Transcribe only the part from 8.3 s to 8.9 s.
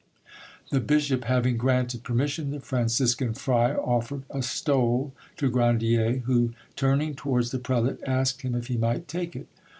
him if he